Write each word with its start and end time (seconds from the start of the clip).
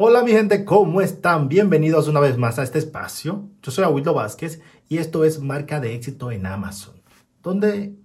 Hola 0.00 0.22
mi 0.22 0.30
gente, 0.30 0.64
¿cómo 0.64 1.00
están? 1.00 1.48
Bienvenidos 1.48 2.06
una 2.06 2.20
vez 2.20 2.38
más 2.38 2.60
a 2.60 2.62
este 2.62 2.78
espacio. 2.78 3.48
Yo 3.60 3.72
soy 3.72 3.82
Aguildo 3.82 4.14
Vázquez 4.14 4.62
y 4.88 4.98
esto 4.98 5.24
es 5.24 5.40
Marca 5.40 5.80
de 5.80 5.92
Éxito 5.96 6.30
en 6.30 6.46
Amazon, 6.46 7.02
donde 7.42 7.96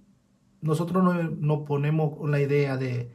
nosotros 0.60 1.04
nos 1.38 1.58
ponemos 1.60 2.28
la 2.28 2.40
idea 2.40 2.76
de 2.76 3.12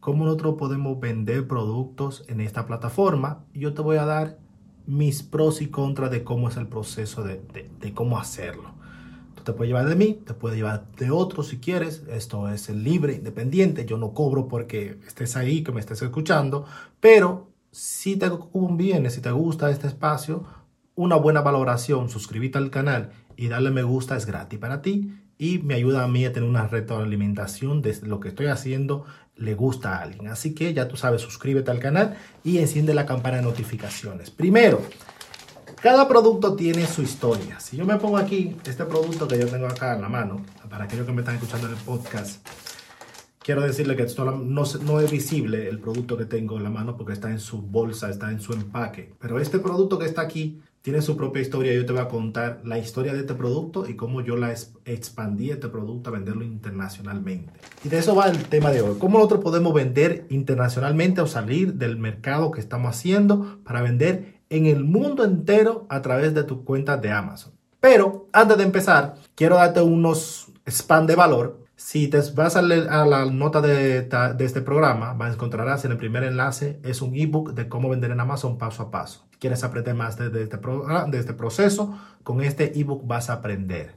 cómo 0.00 0.24
nosotros 0.24 0.56
podemos 0.58 0.98
vender 0.98 1.46
productos 1.46 2.24
en 2.26 2.40
esta 2.40 2.66
plataforma. 2.66 3.44
Yo 3.54 3.74
te 3.74 3.82
voy 3.82 3.98
a 3.98 4.06
dar 4.06 4.38
mis 4.86 5.22
pros 5.22 5.62
y 5.62 5.68
contras 5.68 6.10
de 6.10 6.24
cómo 6.24 6.48
es 6.48 6.56
el 6.56 6.66
proceso 6.66 7.22
de, 7.22 7.40
cómo 7.94 8.18
hacerlo. 8.18 8.72
Tú 9.36 9.44
te 9.44 9.52
puedes 9.52 9.68
llevar 9.68 9.88
de 9.88 9.94
mí, 9.94 10.14
te 10.26 10.34
puedes 10.34 10.58
llevar 10.58 10.84
de 10.98 11.12
otros 11.12 11.46
si 11.46 11.58
quieres. 11.58 12.02
Esto 12.10 12.48
es 12.48 12.70
libre, 12.70 13.14
independiente. 13.14 13.86
Yo 13.86 13.98
no 13.98 14.14
cobro 14.14 14.48
porque 14.48 14.98
estés 15.06 15.36
ahí, 15.36 15.62
que 15.62 15.70
me 15.70 15.78
estés 15.78 16.02
escuchando, 16.02 16.64
pero 16.98 17.49
si 17.70 18.16
te 18.16 18.30
conviene, 18.30 19.10
si 19.10 19.20
te 19.20 19.30
gusta 19.30 19.70
este 19.70 19.86
espacio, 19.86 20.44
una 20.94 21.16
buena 21.16 21.40
valoración, 21.40 22.08
suscríbete 22.08 22.58
al 22.58 22.70
canal 22.70 23.12
y 23.36 23.48
darle 23.48 23.70
me 23.70 23.82
gusta 23.82 24.16
es 24.16 24.26
gratis 24.26 24.58
para 24.58 24.82
ti 24.82 25.14
y 25.38 25.58
me 25.58 25.74
ayuda 25.74 26.04
a 26.04 26.08
mí 26.08 26.24
a 26.26 26.32
tener 26.32 26.48
una 26.48 26.66
retroalimentación 26.66 27.80
de 27.80 27.98
lo 28.02 28.20
que 28.20 28.28
estoy 28.28 28.46
haciendo 28.46 29.06
le 29.36 29.54
gusta 29.54 29.96
a 29.96 30.02
alguien. 30.02 30.28
Así 30.28 30.54
que 30.54 30.74
ya 30.74 30.88
tú 30.88 30.96
sabes, 30.96 31.22
suscríbete 31.22 31.70
al 31.70 31.78
canal 31.78 32.16
y 32.44 32.58
enciende 32.58 32.92
la 32.92 33.06
campana 33.06 33.38
de 33.38 33.44
notificaciones. 33.44 34.30
Primero, 34.30 34.82
cada 35.80 36.06
producto 36.06 36.54
tiene 36.56 36.86
su 36.86 37.00
historia. 37.00 37.58
Si 37.58 37.78
yo 37.78 37.86
me 37.86 37.96
pongo 37.96 38.18
aquí 38.18 38.54
este 38.66 38.84
producto 38.84 39.26
que 39.26 39.38
yo 39.38 39.46
tengo 39.46 39.66
acá 39.66 39.94
en 39.94 40.02
la 40.02 40.10
mano, 40.10 40.44
para 40.68 40.84
aquellos 40.84 41.06
que 41.06 41.12
me 41.12 41.22
están 41.22 41.36
escuchando 41.36 41.68
en 41.68 41.72
el 41.72 41.80
podcast, 41.80 42.46
quiero 43.42 43.62
decirle 43.62 43.96
que 43.96 44.04
esto 44.04 44.24
no, 44.24 44.64
no, 44.64 45.00
es 45.00 45.10
visible 45.10 45.68
el 45.68 45.80
producto 45.80 46.16
que 46.16 46.26
tengo 46.26 46.56
en 46.56 46.64
la 46.64 46.70
mano 46.70 46.96
porque 46.96 47.12
está 47.12 47.30
en 47.30 47.40
su 47.40 47.62
bolsa, 47.62 48.10
está 48.10 48.30
en 48.30 48.40
su 48.40 48.52
empaque. 48.52 49.14
Pero 49.18 49.40
este 49.40 49.58
producto 49.58 49.98
que 49.98 50.06
está 50.06 50.22
aquí 50.22 50.60
tiene 50.82 51.02
su 51.02 51.16
propia 51.16 51.42
historia. 51.42 51.72
Yo 51.74 51.84
te 51.84 51.92
voy 51.92 52.00
a 52.00 52.08
contar 52.08 52.60
la 52.64 52.78
historia 52.78 53.12
de 53.12 53.20
este 53.20 53.34
producto 53.34 53.88
y 53.88 53.96
cómo 53.96 54.20
yo 54.20 54.36
la 54.36 54.54
expandí 54.84 55.50
este 55.50 55.68
producto 55.68 56.10
a 56.10 56.12
venderlo 56.12 56.44
internacionalmente. 56.44 57.52
Y 57.84 57.88
de 57.88 57.98
eso 57.98 58.14
va 58.14 58.28
el 58.28 58.44
tema 58.44 58.70
de 58.70 58.82
hoy. 58.82 58.96
¿Cómo 58.98 59.18
nosotros 59.18 59.42
podemos 59.42 59.74
vender 59.74 60.26
internacionalmente 60.30 61.20
o 61.20 61.26
salir 61.26 61.74
del 61.74 61.98
mercado 61.98 62.50
que 62.50 62.60
estamos 62.60 62.96
haciendo 62.96 63.58
para 63.64 63.82
vender 63.82 64.40
en 64.48 64.66
el 64.66 64.84
mundo 64.84 65.24
entero 65.24 65.86
a 65.88 66.02
través 66.02 66.34
de 66.34 66.44
tu 66.44 66.64
cuenta 66.64 66.96
de 66.96 67.10
Amazon? 67.10 67.52
Pero 67.80 68.28
antes 68.32 68.58
de 68.58 68.64
empezar, 68.64 69.14
quiero 69.34 69.56
darte 69.56 69.80
unos 69.80 70.48
spam 70.66 71.06
de 71.06 71.16
valor 71.16 71.59
si 71.80 72.08
te 72.08 72.20
vas 72.34 72.56
a, 72.56 72.62
leer 72.62 72.90
a 72.90 73.06
la 73.06 73.24
nota 73.24 73.62
de, 73.62 74.02
de, 74.02 74.44
este 74.44 74.60
programa, 74.60 75.16
encontrarás 75.32 75.86
en 75.86 75.92
el 75.92 75.96
primer 75.96 76.24
enlace, 76.24 76.78
es 76.84 77.00
un 77.00 77.16
ebook 77.16 77.54
de 77.54 77.70
cómo 77.70 77.88
vender 77.88 78.10
en 78.10 78.20
Amazon 78.20 78.58
paso 78.58 78.82
a 78.82 78.90
paso. 78.90 79.26
Quieres 79.38 79.64
aprender 79.64 79.94
más 79.94 80.18
de, 80.18 80.28
de 80.28 80.42
este, 80.42 80.58
de 80.58 81.18
este 81.18 81.32
proceso, 81.32 81.98
con 82.22 82.42
este 82.42 82.78
ebook 82.78 83.06
vas 83.06 83.30
a 83.30 83.34
aprender 83.34 83.94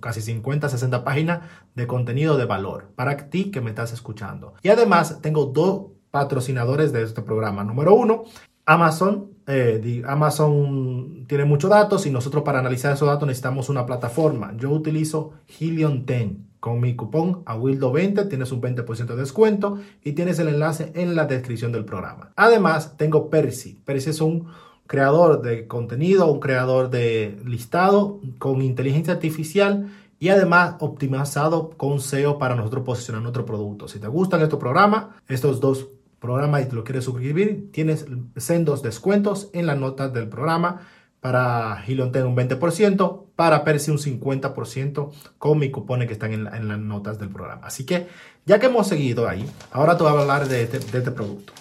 casi 0.00 0.20
50, 0.20 0.68
60 0.68 1.04
páginas 1.04 1.42
de 1.76 1.86
contenido 1.86 2.36
de 2.36 2.46
valor 2.46 2.88
para 2.96 3.16
ti 3.30 3.52
que 3.52 3.60
me 3.60 3.70
estás 3.70 3.92
escuchando. 3.92 4.54
Y 4.62 4.68
además 4.68 5.20
tengo 5.22 5.46
dos 5.46 5.92
patrocinadores 6.10 6.92
de 6.92 7.04
este 7.04 7.22
programa. 7.22 7.62
Número 7.62 7.94
uno, 7.94 8.24
Amazon. 8.66 9.30
Eh, 9.46 10.02
Amazon 10.04 11.26
tiene 11.28 11.44
muchos 11.44 11.70
datos 11.70 12.06
y 12.06 12.10
nosotros 12.10 12.42
para 12.42 12.58
analizar 12.58 12.92
esos 12.92 13.06
datos 13.06 13.28
necesitamos 13.28 13.68
una 13.68 13.86
plataforma. 13.86 14.52
Yo 14.56 14.70
utilizo 14.70 15.32
Helion 15.60 16.04
10 16.04 16.49
con 16.60 16.80
mi 16.80 16.94
cupón 16.94 17.44
AWILDO20 17.46 18.28
tienes 18.28 18.52
un 18.52 18.60
20% 18.60 19.06
de 19.06 19.16
descuento 19.16 19.78
y 20.04 20.12
tienes 20.12 20.38
el 20.38 20.48
enlace 20.48 20.92
en 20.94 21.16
la 21.16 21.24
descripción 21.24 21.72
del 21.72 21.86
programa. 21.86 22.32
Además, 22.36 22.96
tengo 22.96 23.30
Percy. 23.30 23.80
Percy 23.84 24.10
es 24.10 24.20
un 24.20 24.48
creador 24.86 25.40
de 25.40 25.66
contenido, 25.66 26.30
un 26.30 26.40
creador 26.40 26.90
de 26.90 27.40
listado 27.44 28.20
con 28.38 28.60
inteligencia 28.60 29.14
artificial 29.14 29.88
y 30.18 30.28
además 30.28 30.76
optimizado 30.80 31.70
con 31.70 31.98
SEO 31.98 32.38
para 32.38 32.54
nosotros 32.54 32.84
posicionar 32.84 33.22
nuestro 33.22 33.46
producto. 33.46 33.88
Si 33.88 33.98
te 33.98 34.08
gustan 34.08 34.42
estos 34.42 34.60
programas, 34.60 35.06
estos 35.28 35.60
dos 35.60 35.88
programas 36.18 36.66
y 36.66 36.74
lo 36.74 36.84
quieres 36.84 37.04
suscribir, 37.04 37.70
tienes 37.72 38.04
sendos 38.36 38.82
descuentos 38.82 39.48
en 39.54 39.66
las 39.66 39.78
notas 39.78 40.12
del 40.12 40.28
programa 40.28 40.82
para 41.20 41.84
Hilon 41.86 42.08
un 42.08 42.36
20%, 42.36 43.24
para 43.36 43.64
Percy 43.64 43.90
un 43.90 43.98
50% 43.98 45.10
con 45.38 45.58
mi 45.58 45.70
cupones 45.70 46.08
que 46.08 46.14
están 46.14 46.32
en, 46.32 46.68
las 46.68 46.78
notas 46.78 47.18
del 47.18 47.28
programa. 47.28 47.66
Así 47.66 47.84
que 47.84 48.06
ya 48.46 48.58
que 48.58 48.66
hemos 48.66 48.88
seguido 48.88 49.28
ahí, 49.28 49.44
ahora 49.70 49.96
te 49.96 50.02
voy 50.02 50.12
a 50.12 50.20
hablar 50.20 50.48
de 50.48 50.62
este, 50.62 50.78
de 50.78 50.98
este 50.98 51.10
producto. 51.10 51.52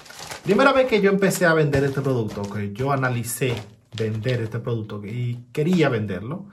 Primera 0.44 0.72
vez 0.72 0.88
que 0.88 1.02
yo 1.02 1.12
empecé 1.12 1.46
a 1.46 1.54
vender 1.54 1.84
este 1.84 2.02
producto, 2.02 2.44
que 2.44 2.72
yo 2.74 2.92
analicé 2.92 3.54
vender 3.98 4.42
este 4.42 4.60
producto 4.60 5.02
y 5.06 5.40
quería 5.52 5.90
venderlo, 5.90 6.46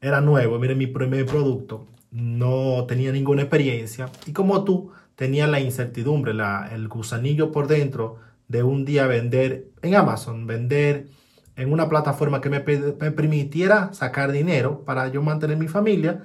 era 0.00 0.20
nuevo, 0.20 0.58
mire 0.58 0.74
mi 0.74 0.86
primer 0.86 1.26
producto, 1.26 1.86
no 2.10 2.84
tenía 2.86 3.12
ninguna 3.12 3.42
experiencia 3.42 4.08
y 4.26 4.32
como 4.32 4.64
tú 4.64 4.92
tenía 5.16 5.46
la 5.46 5.60
incertidumbre, 5.60 6.32
la, 6.32 6.70
el 6.72 6.88
gusanillo 6.88 7.52
por 7.52 7.66
dentro 7.66 8.16
de 8.48 8.62
un 8.62 8.84
día 8.84 9.06
vender 9.06 9.66
en 9.82 9.94
Amazon, 9.94 10.46
vender 10.46 11.08
en 11.58 11.72
una 11.72 11.88
plataforma 11.88 12.40
que 12.40 12.50
me, 12.50 12.60
permitiera 12.60 13.92
sacar 13.92 14.30
dinero 14.30 14.84
para 14.84 15.08
yo 15.08 15.22
mantener 15.22 15.58
mi 15.58 15.66
familia 15.66 16.22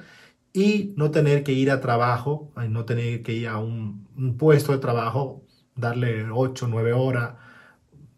y 0.53 0.93
no 0.95 1.09
tener 1.09 1.43
que 1.43 1.53
ir 1.53 1.71
a 1.71 1.81
trabajo, 1.81 2.51
no 2.69 2.85
tener 2.85 3.23
que 3.23 3.33
ir 3.33 3.47
a 3.47 3.57
un, 3.57 4.05
puesto 4.37 4.71
de 4.71 4.77
trabajo, 4.77 5.41
darle 5.75 6.29
8, 6.31 6.67
9 6.69 6.93
horas, 6.93 7.33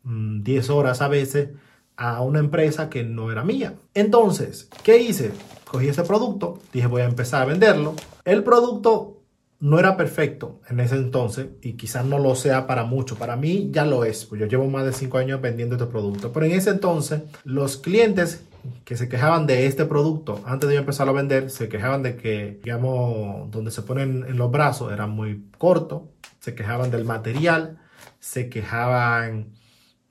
10 0.03 0.69
mm, 0.69 0.73
horas 0.73 1.01
a 1.01 1.07
veces 1.07 1.51
a 1.95 2.21
una 2.21 2.39
empresa 2.39 2.89
que 2.89 3.05
no 3.05 3.31
era 3.31 3.45
mía. 3.45 3.75
Entonces, 3.93 4.69
¿qué 4.83 4.97
hice? 4.97 5.31
Cogí 5.63 5.87
ese 5.87 6.03
producto, 6.03 6.59
dije 6.73 6.87
voy 6.87 7.01
a 7.01 7.05
empezar 7.05 7.43
a 7.43 7.45
venderlo. 7.45 7.95
El 8.25 8.43
producto 8.43 9.21
no 9.59 9.79
era 9.79 9.97
perfecto 9.97 10.61
en 10.69 10.79
ese 10.79 10.95
entonces 10.95 11.47
y 11.61 11.73
quizás 11.73 12.05
no 12.05 12.19
lo 12.19 12.35
sea 12.35 12.67
para 12.67 12.83
mucho. 12.83 13.15
Para 13.15 13.35
mí 13.35 13.69
ya 13.71 13.85
lo 13.85 14.05
es, 14.05 14.25
pues 14.25 14.41
yo 14.41 14.47
llevo 14.47 14.67
más 14.67 14.85
de 14.85 14.93
cinco 14.93 15.17
años 15.17 15.41
vendiendo 15.41 15.75
este 15.75 15.87
producto. 15.87 16.31
Pero 16.31 16.45
en 16.45 16.51
ese 16.53 16.71
entonces 16.71 17.21
los 17.43 17.77
clientes 17.77 18.43
que 18.83 18.97
se 18.97 19.07
quejaban 19.07 19.45
de 19.45 19.67
este 19.67 19.85
producto 19.85 20.41
antes 20.45 20.67
de 20.69 20.75
yo 20.75 20.81
empezar 20.81 21.07
a 21.07 21.11
vender, 21.11 21.49
se 21.49 21.69
quejaban 21.69 22.03
de 22.03 22.15
que, 22.15 22.59
digamos, 22.63 23.49
donde 23.51 23.71
se 23.71 23.81
ponen 23.81 24.25
en 24.27 24.37
los 24.37 24.51
brazos 24.51 24.91
era 24.91 25.07
muy 25.07 25.45
corto, 25.57 26.11
se 26.39 26.55
quejaban 26.55 26.91
del 26.91 27.05
material, 27.05 27.79
se 28.19 28.49
quejaban 28.49 29.53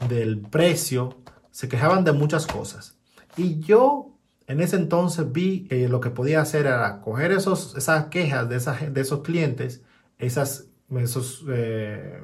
del 0.09 0.41
precio, 0.41 1.19
se 1.51 1.69
quejaban 1.69 2.05
de 2.05 2.13
muchas 2.13 2.47
cosas. 2.47 2.97
Y 3.37 3.61
yo 3.61 4.04
en 4.47 4.61
ese 4.61 4.77
entonces 4.77 5.33
vi 5.33 5.65
que 5.65 5.89
lo 5.89 6.01
que 6.01 6.11
podía 6.11 6.41
hacer 6.41 6.67
era 6.67 7.01
coger 7.01 7.33
esos, 7.33 7.77
esas 7.77 8.07
quejas 8.07 8.49
de, 8.49 8.57
esas, 8.57 8.93
de 8.93 9.01
esos 9.01 9.21
clientes, 9.21 9.83
esas, 10.19 10.69
esos, 10.99 11.45
eh, 11.49 12.21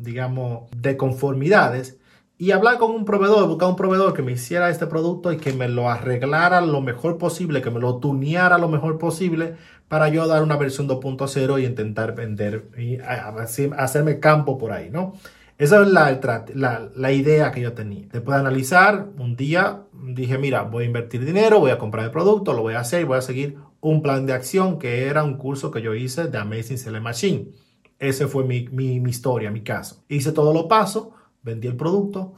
digamos, 0.00 0.70
de 0.76 0.96
conformidades 0.96 1.98
y 2.40 2.52
hablar 2.52 2.78
con 2.78 2.92
un 2.92 3.04
proveedor, 3.04 3.46
buscar 3.48 3.68
un 3.68 3.76
proveedor 3.76 4.14
que 4.14 4.22
me 4.22 4.32
hiciera 4.32 4.70
este 4.70 4.86
producto 4.86 5.30
y 5.30 5.36
que 5.36 5.52
me 5.52 5.68
lo 5.68 5.90
arreglara 5.90 6.62
lo 6.62 6.80
mejor 6.80 7.18
posible, 7.18 7.60
que 7.60 7.70
me 7.70 7.80
lo 7.80 7.98
tuneara 7.98 8.56
lo 8.56 8.68
mejor 8.68 8.96
posible 8.96 9.56
para 9.88 10.08
yo 10.08 10.26
dar 10.26 10.42
una 10.42 10.56
versión 10.56 10.88
2.0 10.88 11.60
y 11.60 11.66
intentar 11.66 12.14
vender 12.14 12.70
y 12.78 12.98
hacerme 12.98 14.20
campo 14.20 14.56
por 14.56 14.72
ahí, 14.72 14.88
¿no? 14.88 15.12
Esa 15.60 15.82
es 15.82 15.88
la, 15.88 16.90
la, 16.94 17.12
idea 17.12 17.52
que 17.52 17.60
yo 17.60 17.74
tenía. 17.74 18.08
Después 18.10 18.34
de 18.34 18.40
analizar, 18.40 19.10
un 19.18 19.36
día 19.36 19.82
dije, 19.92 20.38
mira, 20.38 20.62
voy 20.62 20.84
a 20.84 20.86
invertir 20.86 21.22
dinero, 21.22 21.60
voy 21.60 21.70
a 21.70 21.76
comprar 21.76 22.06
el 22.06 22.10
producto, 22.10 22.54
lo 22.54 22.62
voy 22.62 22.72
a 22.72 22.80
hacer 22.80 23.02
y 23.02 23.04
voy 23.04 23.18
a 23.18 23.20
seguir 23.20 23.58
un 23.82 24.00
plan 24.00 24.24
de 24.24 24.32
acción 24.32 24.78
que 24.78 25.04
era 25.04 25.22
un 25.22 25.36
curso 25.36 25.70
que 25.70 25.82
yo 25.82 25.94
hice 25.94 26.28
de 26.28 26.38
Amazing 26.38 26.78
Selling 26.78 27.02
Machine. 27.02 27.50
Ese 27.98 28.26
fue 28.26 28.44
mi, 28.44 28.68
mi, 28.68 29.00
mi 29.00 29.10
historia, 29.10 29.50
mi 29.50 29.60
caso. 29.60 30.02
Hice 30.08 30.32
todo 30.32 30.54
lo 30.54 30.66
paso, 30.66 31.12
vendí 31.42 31.68
el 31.68 31.76
producto 31.76 32.32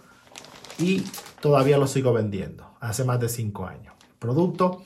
y 0.80 1.04
todavía 1.40 1.78
lo 1.78 1.86
sigo 1.86 2.12
vendiendo. 2.12 2.72
Hace 2.80 3.04
más 3.04 3.20
de 3.20 3.28
cinco 3.28 3.66
años. 3.66 3.94
Producto, 4.18 4.82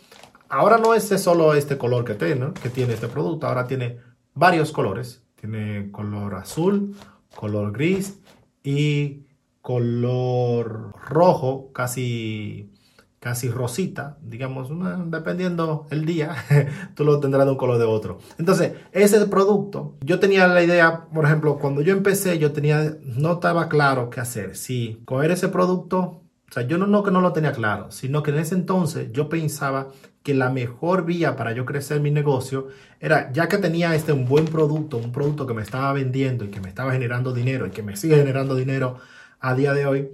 ahora 0.50 0.76
no 0.76 0.92
es 0.92 1.04
solo 1.04 1.54
este 1.54 1.78
color 1.78 2.04
que 2.04 2.12
tiene, 2.12 2.52
que 2.52 2.68
tiene 2.68 2.92
este 2.92 3.08
producto, 3.08 3.46
ahora 3.46 3.66
tiene 3.66 3.96
varios 4.34 4.72
colores. 4.72 5.22
Tiene 5.36 5.90
color 5.90 6.34
azul, 6.34 6.96
color 7.36 7.72
gris 7.72 8.18
y 8.64 9.26
color 9.60 10.92
rojo, 11.08 11.72
casi, 11.72 12.72
casi 13.18 13.48
rosita, 13.48 14.16
digamos, 14.22 14.70
dependiendo 15.10 15.86
el 15.90 16.04
día, 16.04 16.36
tú 16.94 17.04
lo 17.04 17.20
tendrás 17.20 17.46
de 17.46 17.52
un 17.52 17.58
color 17.58 17.78
de 17.78 17.84
otro. 17.84 18.18
Entonces, 18.38 18.74
ese 18.92 19.26
producto, 19.26 19.96
yo 20.00 20.20
tenía 20.20 20.46
la 20.46 20.62
idea, 20.62 21.06
por 21.12 21.24
ejemplo, 21.24 21.58
cuando 21.58 21.82
yo 21.82 21.92
empecé, 21.92 22.38
yo 22.38 22.52
tenía, 22.52 22.96
no 23.02 23.32
estaba 23.32 23.68
claro 23.68 24.08
qué 24.08 24.20
hacer, 24.20 24.56
si 24.56 25.02
coger 25.04 25.32
ese 25.32 25.48
producto, 25.48 26.22
o 26.48 26.52
sea, 26.52 26.62
yo 26.62 26.78
no, 26.78 27.02
que 27.02 27.10
no 27.10 27.20
lo 27.20 27.32
tenía 27.32 27.52
claro, 27.52 27.90
sino 27.90 28.22
que 28.22 28.30
en 28.30 28.38
ese 28.38 28.54
entonces 28.54 29.10
yo 29.10 29.28
pensaba 29.28 29.88
que 30.26 30.34
la 30.34 30.50
mejor 30.50 31.05
vía 31.05 31.37
para 31.37 31.52
yo 31.52 31.64
crecer 31.64 32.00
mi 32.00 32.11
negocio 32.11 32.67
era, 32.99 33.32
ya 33.32 33.49
que 33.49 33.58
tenía 33.58 33.94
este 33.94 34.12
un 34.12 34.26
buen 34.26 34.46
producto, 34.46 34.96
un 34.96 35.12
producto 35.12 35.46
que 35.46 35.55
me 35.55 35.62
estaba 35.62 35.93
vendiendo 35.93 36.44
y 36.44 36.49
que 36.49 36.61
me 36.61 36.69
estaba 36.69 36.90
generando 36.90 37.32
dinero 37.32 37.64
y 37.64 37.70
que 37.70 37.84
me 37.84 37.96
sigue 37.96 38.17
generando 38.17 38.56
dinero 38.56 38.96
a 39.38 39.55
día 39.55 39.73
de 39.73 39.87
hoy 39.87 40.08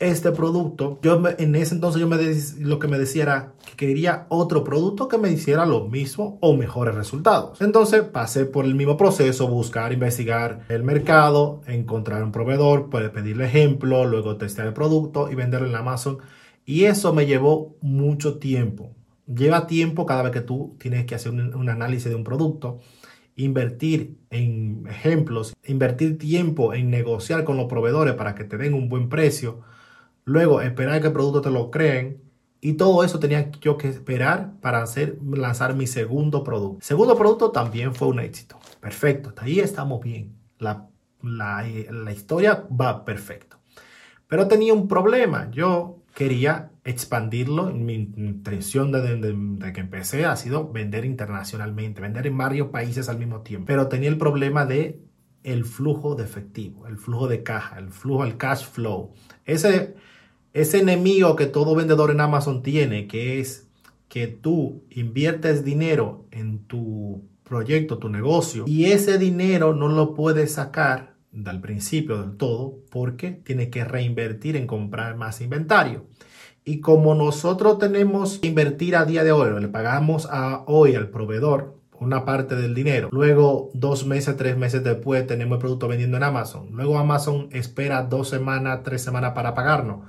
este 0.00 0.32
producto, 0.32 0.98
yo 1.00 1.18
en 1.38 1.54
ese 1.54 1.76
entonces 1.76 1.98
yo 1.98 2.06
me 2.06 2.18
lo 2.58 2.78
que 2.78 2.88
me 2.88 2.98
decía 2.98 3.22
era 3.22 3.52
que 3.64 3.74
quería 3.74 4.26
otro 4.28 4.64
producto 4.64 5.08
que 5.08 5.16
me 5.16 5.30
hiciera 5.30 5.64
lo 5.64 5.88
mismo 5.88 6.36
o 6.42 6.54
mejores 6.54 6.94
resultados. 6.94 7.62
Entonces 7.62 8.02
pasé 8.02 8.44
por 8.44 8.66
el 8.66 8.74
mismo 8.74 8.98
proceso, 8.98 9.48
buscar, 9.48 9.94
investigar 9.94 10.66
el 10.68 10.82
mercado, 10.82 11.62
encontrar 11.66 12.22
un 12.22 12.32
proveedor, 12.32 12.90
puede 12.90 13.08
pedirle 13.08 13.46
ejemplo, 13.46 14.04
luego 14.04 14.36
testear 14.36 14.66
el 14.66 14.74
producto 14.74 15.30
y 15.30 15.36
venderlo 15.36 15.68
en 15.68 15.76
Amazon. 15.76 16.18
Y 16.66 16.84
eso 16.84 17.14
me 17.14 17.24
llevó 17.24 17.78
mucho 17.80 18.36
tiempo. 18.36 18.90
Lleva 19.26 19.66
tiempo 19.66 20.06
cada 20.06 20.22
vez 20.22 20.32
que 20.32 20.40
tú 20.40 20.76
tienes 20.78 21.06
que 21.06 21.14
hacer 21.14 21.32
un, 21.32 21.68
análisis 21.68 22.08
de 22.08 22.14
un 22.14 22.24
producto 22.24 22.80
invertir 23.36 24.16
en 24.30 24.86
ejemplos, 24.88 25.54
invertir 25.64 26.18
tiempo 26.18 26.72
en 26.72 26.90
negociar 26.90 27.44
con 27.44 27.56
los 27.56 27.66
proveedores 27.66 28.14
para 28.14 28.34
que 28.34 28.44
te 28.44 28.56
den 28.56 28.74
un 28.74 28.88
buen 28.88 29.08
precio, 29.08 29.62
Luego, 30.24 30.62
esperar 30.62 31.00
que 31.00 31.08
el 31.08 31.12
producto 31.12 31.42
te 31.42 31.50
lo 31.50 31.70
creen. 31.70 32.22
Y 32.60 32.74
todo 32.74 33.04
eso 33.04 33.18
tenía 33.18 33.50
yo 33.60 33.76
que 33.76 33.88
esperar 33.88 34.54
para 34.62 34.82
hacer, 34.82 35.18
lanzar 35.22 35.74
mi 35.74 35.86
segundo 35.86 36.42
producto. 36.42 36.78
Segundo 36.80 37.16
producto 37.16 37.50
también 37.50 37.94
fue 37.94 38.08
un 38.08 38.20
éxito. 38.20 38.58
Perfecto, 38.80 39.34
ahí 39.36 39.60
estamos 39.60 40.02
bien. 40.02 40.34
La, 40.58 40.88
la, 41.22 41.62
la 41.90 42.12
historia 42.12 42.66
va 42.80 43.04
perfecto. 43.04 43.58
Pero 44.26 44.48
tenía 44.48 44.72
un 44.72 44.88
problema. 44.88 45.50
Yo 45.50 45.98
quería 46.14 46.70
expandirlo. 46.84 47.66
Mi 47.72 47.94
intención 47.94 48.92
desde 48.92 49.16
de, 49.16 49.72
que 49.72 49.80
empecé 49.80 50.24
ha 50.24 50.36
sido 50.36 50.70
vender 50.70 51.04
internacionalmente, 51.04 52.00
vender 52.00 52.26
en 52.26 52.38
varios 52.38 52.68
países 52.68 53.08
al 53.08 53.18
mismo 53.18 53.40
tiempo. 53.40 53.66
Pero 53.66 53.88
tenía 53.88 54.08
el 54.08 54.18
problema 54.18 54.66
de 54.66 55.00
el 55.42 55.64
flujo 55.64 56.14
de 56.14 56.24
efectivo, 56.24 56.86
el 56.86 56.96
flujo 56.96 57.28
de 57.28 57.42
caja, 57.42 57.78
el 57.78 57.90
flujo, 57.90 58.24
el 58.24 58.36
cash 58.36 58.64
flow. 58.64 59.12
Ese 59.44 59.94
ese 60.54 60.78
enemigo 60.78 61.34
que 61.34 61.46
todo 61.46 61.74
vendedor 61.74 62.12
en 62.12 62.20
Amazon 62.20 62.62
tiene, 62.62 63.08
que 63.08 63.40
es 63.40 63.66
que 64.08 64.28
tú 64.28 64.84
inviertes 64.88 65.64
dinero 65.64 66.26
en 66.30 66.60
tu 66.60 67.24
proyecto, 67.42 67.98
tu 67.98 68.08
negocio, 68.08 68.64
y 68.66 68.86
ese 68.86 69.18
dinero 69.18 69.74
no 69.74 69.88
lo 69.88 70.14
puedes 70.14 70.52
sacar 70.52 71.13
del 71.34 71.60
principio 71.60 72.20
del 72.20 72.36
todo 72.36 72.76
porque 72.90 73.32
tiene 73.32 73.70
que 73.70 73.84
reinvertir 73.84 74.56
en 74.56 74.66
comprar 74.66 75.16
más 75.16 75.40
inventario. 75.40 76.06
Y 76.64 76.80
como 76.80 77.14
nosotros 77.14 77.78
tenemos 77.78 78.38
que 78.38 78.48
invertir 78.48 78.96
a 78.96 79.04
día 79.04 79.24
de 79.24 79.32
hoy, 79.32 79.60
le 79.60 79.68
pagamos 79.68 80.26
a 80.30 80.64
hoy 80.66 80.94
al 80.94 81.10
proveedor 81.10 81.74
una 82.00 82.24
parte 82.24 82.56
del 82.56 82.74
dinero. 82.74 83.08
Luego, 83.12 83.70
dos 83.74 84.06
meses, 84.06 84.36
tres 84.36 84.56
meses 84.56 84.82
después, 84.82 85.26
tenemos 85.26 85.56
el 85.56 85.60
producto 85.60 85.88
vendiendo 85.88 86.16
en 86.16 86.22
Amazon. 86.22 86.68
Luego 86.72 86.98
Amazon 86.98 87.48
espera 87.52 88.02
dos 88.02 88.28
semanas, 88.28 88.80
tres 88.82 89.02
semanas 89.02 89.32
para 89.34 89.54
pagarnos. 89.54 90.00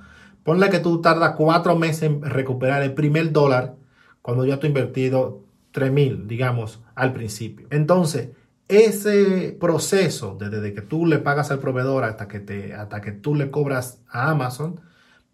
Ponle 0.43 0.69
que 0.69 0.79
tú 0.79 1.01
tardas 1.01 1.35
cuatro 1.35 1.75
meses 1.75 2.03
en 2.03 2.21
recuperar 2.21 2.83
el 2.83 2.93
primer 2.93 3.31
dólar 3.31 3.75
cuando 4.21 4.45
ya 4.45 4.57
tú 4.59 4.67
has 4.67 4.69
invertido 4.69 5.45
3 5.71 5.91
mil, 5.91 6.27
digamos, 6.27 6.81
al 6.95 7.11
principio. 7.11 7.67
Entonces, 7.69 8.29
ese 8.67 9.55
proceso 9.59 10.37
desde 10.39 10.73
que 10.73 10.81
tú 10.81 11.05
le 11.05 11.19
pagas 11.19 11.51
al 11.51 11.59
proveedor 11.59 12.03
hasta 12.03 12.27
que, 12.27 12.39
te, 12.39 12.73
hasta 12.73 13.01
que 13.01 13.11
tú 13.11 13.35
le 13.35 13.51
cobras 13.51 14.01
a 14.09 14.31
Amazon, 14.31 14.81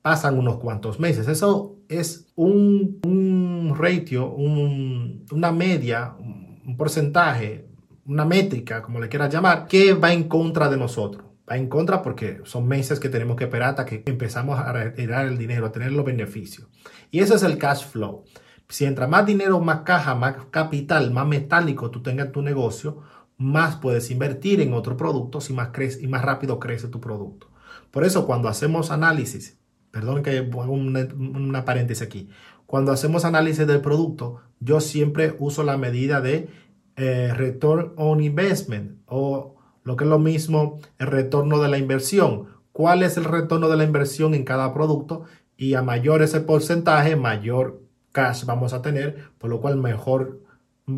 pasan 0.02 0.38
unos 0.38 0.58
cuantos 0.58 1.00
meses. 1.00 1.28
Eso 1.28 1.78
es 1.88 2.28
un, 2.36 3.00
un 3.04 3.76
ratio, 3.78 4.30
una 4.32 5.52
media, 5.52 6.16
un 6.20 6.76
porcentaje, 6.78 7.68
una 8.06 8.26
métrica, 8.26 8.82
como 8.82 9.00
le 9.00 9.10
quieras 9.10 9.34
llamar, 9.34 9.68
que 9.68 9.94
va 9.94 10.12
en 10.12 10.26
contra 10.26 10.70
de 10.70 10.78
nosotros 10.78 11.32
en 11.56 11.68
contra 11.68 12.02
porque 12.02 12.42
son 12.46 12.68
meses 12.68 13.00
que 13.00 13.10
tenemos 13.10 13.36
que 13.36 13.46
esperar 13.46 13.70
hasta 13.72 13.86
que 13.86 14.04
empezamos 14.06 14.60
a 14.60 14.72
retirar 14.72 15.26
el 15.26 15.38
dinero, 15.38 15.66
a 15.66 15.72
tener 15.72 15.92
los 15.92 16.06
beneficios. 16.06 16.68
Y 17.10 17.20
ese 17.20 17.36
es 17.36 17.44
el 17.44 17.58
cash 17.58 17.86
flow. 17.86 18.24
Si 18.70 18.86
entra 18.86 19.08
más 19.08 19.26
dinero, 19.26 19.60
más 19.60 19.82
caja, 19.82 20.16
más 20.16 20.36
capital, 20.50 21.12
más 21.12 21.28
metálico 21.28 21.92
tú 21.92 22.02
tengas 22.02 22.28
en 22.28 22.32
tu 22.32 22.42
negocio, 22.42 23.02
más 23.42 23.78
puedes 23.78 24.12
invertir 24.12 24.62
en 24.62 24.74
otros 24.74 24.98
productos 24.98 25.50
y 25.50 25.54
más, 25.54 25.70
crece, 25.70 26.02
y 26.04 26.08
más 26.08 26.22
rápido 26.22 26.60
crece 26.60 26.88
tu 26.88 27.02
producto. 27.02 27.48
Por 27.90 28.06
eso 28.06 28.26
cuando 28.26 28.48
hacemos 28.48 28.92
análisis, 28.92 29.58
perdón 29.90 30.22
que 30.24 30.42
una, 30.42 31.08
una 31.16 31.66
paréntesis 31.66 32.04
aquí, 32.04 32.30
cuando 32.68 32.92
hacemos 32.92 33.26
análisis 33.26 33.68
del 33.68 33.82
producto, 33.82 34.42
yo 34.60 34.80
siempre 34.80 35.36
uso 35.40 35.64
la 35.64 35.78
medida 35.78 36.22
de 36.22 36.50
eh, 36.96 37.34
return 37.34 37.94
on 37.98 38.22
investment 38.22 39.02
o 39.08 39.56
lo 39.84 39.96
que 39.96 40.04
es 40.04 40.10
lo 40.10 40.20
mismo 40.20 40.80
el 41.00 41.08
retorno 41.08 41.60
de 41.60 41.68
la 41.68 41.78
inversión. 41.78 42.48
¿Cuál 42.72 43.04
es 43.04 43.18
el 43.18 43.26
retorno 43.26 43.68
de 43.68 43.78
la 43.78 43.84
inversión 43.84 44.34
en 44.34 44.46
cada 44.46 44.74
producto? 44.74 45.24
Y 45.58 45.74
a 45.74 45.82
mayor 45.82 46.22
ese 46.22 46.42
porcentaje, 46.42 47.16
mayor 47.16 47.82
cash 48.12 48.46
vamos 48.46 48.72
a 48.74 48.82
tener, 48.82 49.32
por 49.38 49.50
lo 49.50 49.60
cual 49.60 49.78
mejor 49.78 50.40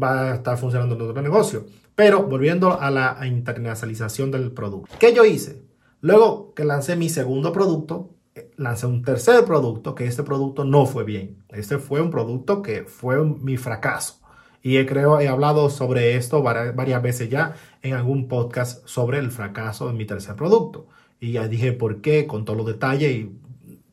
va 0.01 0.31
a 0.31 0.35
estar 0.35 0.57
funcionando 0.57 0.95
nuestro 0.95 1.21
negocio. 1.21 1.65
Pero 1.95 2.23
volviendo 2.23 2.79
a 2.79 2.89
la 2.89 3.19
internacionalización 3.25 4.31
del 4.31 4.51
producto. 4.51 4.95
¿Qué 4.99 5.13
yo 5.13 5.25
hice? 5.25 5.61
Luego 6.01 6.53
que 6.53 6.65
lancé 6.65 6.95
mi 6.95 7.07
segundo 7.07 7.53
producto, 7.53 8.09
eh, 8.35 8.51
lancé 8.57 8.87
un 8.87 9.03
tercer 9.03 9.45
producto, 9.45 9.95
que 9.95 10.05
este 10.05 10.23
producto 10.23 10.65
no 10.65 10.85
fue 10.85 11.03
bien. 11.03 11.43
Este 11.49 11.77
fue 11.77 12.01
un 12.01 12.09
producto 12.09 12.61
que 12.61 12.83
fue 12.83 13.23
mi 13.23 13.57
fracaso. 13.57 14.19
Y 14.61 14.77
he, 14.77 14.85
creo, 14.85 15.19
he 15.19 15.27
hablado 15.27 15.69
sobre 15.69 16.15
esto 16.15 16.41
varias, 16.41 17.01
veces 17.03 17.29
ya 17.29 17.53
en 17.81 17.93
algún 17.93 18.27
podcast 18.27 18.87
sobre 18.87 19.19
el 19.19 19.29
fracaso 19.29 19.87
de 19.87 19.93
mi 19.93 20.05
tercer 20.05 20.35
producto. 20.35 20.87
Y 21.19 21.33
ya 21.33 21.47
dije 21.47 21.73
por 21.73 22.01
qué, 22.01 22.25
con 22.25 22.45
todos 22.45 22.57
los 22.57 22.67
detalles, 22.67 23.11
y 23.11 23.31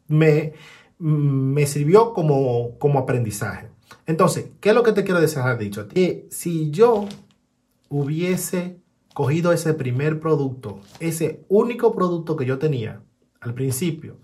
me, 0.09 0.55
me 0.99 1.67
sirvió 1.67 2.15
como, 2.15 2.79
como 2.79 3.01
aprendizaje. 3.01 3.69
Entonces, 4.11 4.51
¿qué 4.59 4.71
es 4.71 4.75
lo 4.75 4.83
que 4.83 4.93
te 4.93 5.05
quiero 5.05 5.21
dejar 5.21 5.57
dicho? 5.57 5.87
Que 5.87 6.27
si 6.31 6.73
yo 6.73 7.07
hubiese 7.89 8.81
cogido 9.15 9.53
ese 9.53 9.73
primer 9.73 10.19
producto, 10.19 10.81
ese 10.99 11.45
único 11.49 11.95
producto 11.95 12.35
que 12.35 12.45
yo 12.45 12.59
tenía 12.59 13.03
al 13.41 13.55
principio, 13.55 14.17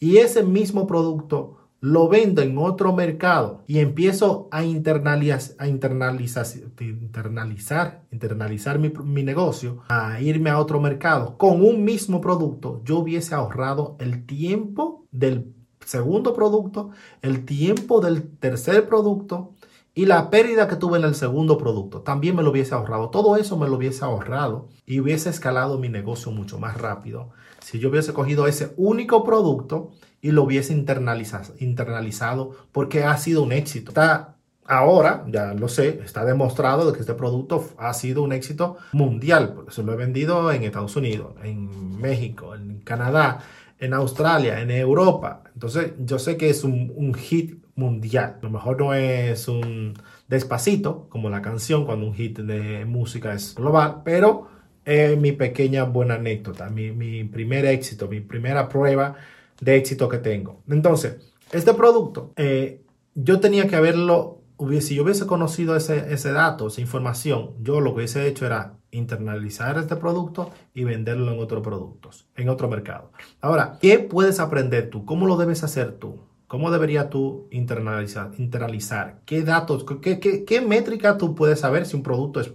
y 0.00 0.16
ese 0.16 0.44
mismo 0.44 0.86
producto 0.86 1.58
lo 1.80 2.08
vendo 2.08 2.40
en 2.40 2.56
otro 2.56 2.94
mercado 2.94 3.64
y 3.66 3.80
empiezo 3.80 4.48
a, 4.50 4.64
internalizar, 4.64 5.54
a 5.58 5.68
internalizar, 5.68 6.46
internalizar, 6.80 8.02
internalizar 8.10 8.78
mi, 8.78 8.88
mi, 9.04 9.24
negocio, 9.24 9.82
a 9.90 10.22
irme 10.22 10.48
a 10.48 10.58
otro 10.58 10.80
mercado 10.80 11.36
con 11.36 11.62
un 11.62 11.84
mismo 11.84 12.22
producto, 12.22 12.80
yo 12.86 13.00
hubiese 13.00 13.34
ahorrado 13.34 13.96
el 14.00 14.24
tiempo 14.24 15.04
del 15.10 15.52
segundo 15.84 16.34
producto, 16.34 16.90
el 17.22 17.44
tiempo 17.44 18.00
del 18.00 18.28
tercer 18.38 18.88
producto 18.88 19.52
y 19.94 20.06
la 20.06 20.30
pérdida 20.30 20.66
que 20.66 20.76
tuve 20.76 20.98
en 20.98 21.04
el 21.04 21.14
segundo 21.14 21.56
producto. 21.56 22.00
También 22.00 22.34
me 22.34 22.42
lo 22.42 22.50
hubiese 22.50 22.74
ahorrado. 22.74 23.10
Todo 23.10 23.36
eso 23.36 23.56
me 23.56 23.68
lo 23.68 23.76
hubiese 23.76 24.04
ahorrado 24.04 24.68
y 24.86 25.00
hubiese 25.00 25.30
escalado 25.30 25.78
mi 25.78 25.88
negocio 25.88 26.32
mucho 26.32 26.58
más 26.58 26.76
rápido 26.80 27.30
si 27.64 27.78
yo 27.78 27.88
hubiese 27.88 28.12
cogido 28.12 28.46
ese 28.46 28.74
único 28.76 29.24
producto 29.24 29.90
y 30.20 30.32
lo 30.32 30.42
hubiese 30.42 30.74
internalizado, 30.74 31.54
internalizado 31.58 32.54
porque 32.72 33.04
ha 33.04 33.16
sido 33.16 33.42
un 33.42 33.52
éxito. 33.52 33.90
Está 33.90 34.36
ahora, 34.66 35.24
ya 35.28 35.54
lo 35.54 35.68
sé, 35.68 36.00
está 36.04 36.26
demostrado 36.26 36.86
de 36.86 36.92
que 36.92 37.00
este 37.00 37.14
producto 37.14 37.66
ha 37.78 37.94
sido 37.94 38.22
un 38.22 38.34
éxito 38.34 38.76
mundial. 38.92 39.56
Eso 39.66 39.82
lo 39.82 39.94
he 39.94 39.96
vendido 39.96 40.52
en 40.52 40.62
Estados 40.62 40.94
Unidos, 40.96 41.32
en 41.42 41.98
México, 41.98 42.54
en 42.54 42.80
Canadá, 42.80 43.40
en 43.84 43.94
Australia, 43.94 44.60
en 44.60 44.70
Europa. 44.70 45.42
Entonces 45.54 45.92
yo 45.98 46.18
sé 46.18 46.36
que 46.36 46.50
es 46.50 46.64
un, 46.64 47.14
hit 47.14 47.62
mundial. 47.76 48.36
A 48.38 48.42
lo 48.42 48.50
mejor 48.50 48.78
no 48.80 48.94
es 48.94 49.48
un 49.48 49.94
despacito 50.28 51.08
como 51.08 51.28
la 51.30 51.42
canción 51.42 51.84
cuando 51.84 52.06
un 52.06 52.14
hit 52.14 52.38
de 52.38 52.84
música 52.84 53.34
es 53.34 53.54
global, 53.54 54.02
pero 54.04 54.48
es 54.84 55.18
mi 55.18 55.32
pequeña 55.32 55.84
buena 55.84 56.14
anécdota, 56.14 56.68
mi, 56.68 56.92
mi 56.92 57.24
primer 57.24 57.64
éxito, 57.66 58.08
mi 58.08 58.20
primera 58.20 58.68
prueba 58.68 59.16
de 59.60 59.76
éxito 59.76 60.08
que 60.08 60.18
tengo. 60.18 60.62
Entonces, 60.68 61.16
este 61.52 61.74
producto, 61.74 62.32
eh, 62.36 62.82
yo 63.14 63.40
tenía 63.40 63.66
que 63.68 63.76
haberlo, 63.76 64.42
si 64.80 64.96
yo 64.96 65.04
hubiese 65.04 65.26
conocido 65.26 65.76
ese, 65.76 66.12
ese 66.12 66.32
dato, 66.32 66.66
esa 66.66 66.80
información, 66.80 67.52
yo 67.62 67.80
lo 67.80 67.90
que 67.90 67.96
hubiese 67.96 68.26
hecho 68.26 68.46
era 68.46 68.74
internalizar 68.94 69.78
este 69.78 69.96
producto 69.96 70.50
y 70.72 70.84
venderlo 70.84 71.32
en 71.32 71.40
otros 71.40 71.62
productos, 71.62 72.26
en 72.36 72.48
otro 72.48 72.68
mercado. 72.68 73.10
Ahora, 73.40 73.78
¿qué 73.80 73.98
puedes 73.98 74.40
aprender 74.40 74.90
tú? 74.90 75.04
¿Cómo 75.04 75.26
lo 75.26 75.36
debes 75.36 75.64
hacer 75.64 75.98
tú? 75.98 76.20
¿Cómo 76.46 76.70
deberías 76.70 77.10
tú 77.10 77.48
internalizar? 77.50 78.30
internalizar? 78.38 79.20
¿Qué 79.26 79.42
datos, 79.42 79.84
qué, 80.00 80.20
qué, 80.20 80.44
qué 80.44 80.60
métrica 80.60 81.18
tú 81.18 81.34
puedes 81.34 81.60
saber 81.60 81.86
si 81.86 81.96
un 81.96 82.02
producto 82.02 82.40
es 82.40 82.52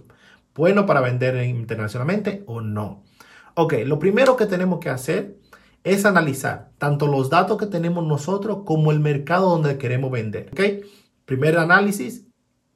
bueno 0.54 0.86
para 0.86 1.00
vender 1.00 1.44
internacionalmente 1.44 2.42
o 2.46 2.60
no? 2.60 3.02
Ok, 3.54 3.74
lo 3.84 3.98
primero 3.98 4.36
que 4.36 4.46
tenemos 4.46 4.80
que 4.80 4.90
hacer 4.90 5.36
es 5.84 6.04
analizar 6.04 6.70
tanto 6.78 7.06
los 7.06 7.30
datos 7.30 7.58
que 7.58 7.66
tenemos 7.66 8.06
nosotros 8.06 8.60
como 8.64 8.90
el 8.90 9.00
mercado 9.00 9.50
donde 9.50 9.78
queremos 9.78 10.10
vender. 10.10 10.50
¿ok? 10.52 10.84
Primer 11.24 11.58
análisis, 11.58 12.26